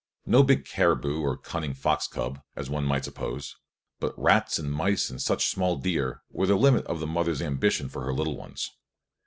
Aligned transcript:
No 0.25 0.41
big 0.41 0.65
caribou 0.65 1.21
or 1.21 1.37
cunning 1.37 1.75
fox 1.75 2.07
cub, 2.07 2.39
as 2.55 2.71
one 2.71 2.85
might 2.85 3.03
suppose, 3.05 3.55
but 3.99 4.17
"rats 4.17 4.57
and 4.57 4.73
mice 4.73 5.11
and 5.11 5.21
such 5.21 5.45
small 5.49 5.75
deer" 5.75 6.23
were 6.31 6.47
the 6.47 6.55
limit 6.55 6.87
of 6.87 6.99
the 6.99 7.05
mother's 7.05 7.39
ambition 7.39 7.87
for 7.87 8.01
her 8.05 8.13
little 8.15 8.35
ones. 8.35 8.71